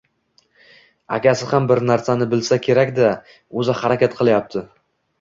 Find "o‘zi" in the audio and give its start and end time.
3.61-3.81